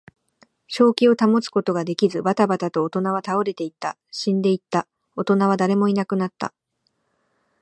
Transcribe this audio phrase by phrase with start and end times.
[0.67, 3.99] 正気を保つことができず、ばたばたと大人は倒れていった。
[4.09, 4.87] 死んでいった。
[5.15, 6.55] 大人は誰もいなくなった。